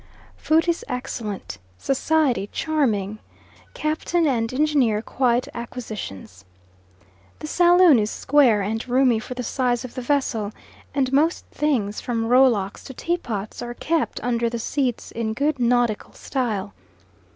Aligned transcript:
Food 0.35 0.67
is 0.67 0.83
excellent, 0.87 1.59
society 1.77 2.49
charming, 2.51 3.19
captain 3.75 4.25
and 4.25 4.51
engineer 4.51 4.99
quite 5.03 5.47
acquisitions. 5.53 6.43
The 7.37 7.45
saloon 7.45 7.99
is 7.99 8.09
square 8.09 8.63
and 8.63 8.87
roomy 8.89 9.19
for 9.19 9.35
the 9.35 9.43
size 9.43 9.85
of 9.85 9.93
the 9.93 10.01
vessel, 10.01 10.51
and 10.95 11.13
most 11.13 11.45
things, 11.51 12.01
from 12.01 12.25
rowlocks 12.25 12.83
to 12.85 12.95
teapots, 12.95 13.61
are 13.61 13.75
kept 13.75 14.19
under 14.23 14.49
the 14.49 14.57
seats 14.57 15.11
in 15.11 15.33
good 15.33 15.59
nautical 15.59 16.13
style. 16.13 16.73